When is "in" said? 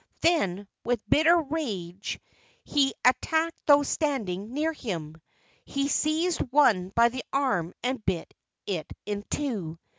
9.05-9.23